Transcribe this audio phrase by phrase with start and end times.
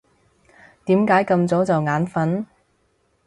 [0.85, 2.43] 點解咁早就眼瞓？